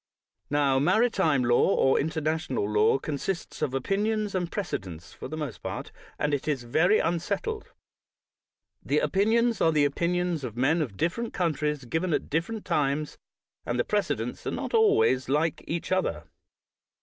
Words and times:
Now, 0.49 0.79
maritime 0.79 1.43
law, 1.43 1.75
or 1.75 1.99
international 1.99 2.67
law, 2.67 2.97
con 2.97 3.17
sists 3.17 3.61
of 3.61 3.75
opinions 3.75 4.33
and 4.33 4.51
precedents 4.51 5.13
for 5.13 5.27
the 5.27 5.37
most 5.37 5.59
part, 5.61 5.91
and 6.17 6.33
it 6.33 6.47
is 6.47 6.63
very 6.63 6.97
unsettled. 6.97 7.71
The 8.83 8.97
opinions 8.97 9.61
are 9.61 9.71
the 9.71 9.85
opinions 9.85 10.43
of 10.43 10.57
men 10.57 10.81
of 10.81 10.97
different 10.97 11.33
countries, 11.35 11.85
given 11.85 12.13
at 12.13 12.31
different 12.31 12.65
times; 12.65 13.19
and 13.63 13.79
the 13.79 13.85
precedents 13.85 14.47
are 14.47 14.49
not 14.49 14.73
always 14.73 15.29
like 15.29 15.63
each 15.67 15.91
other. 15.91 16.23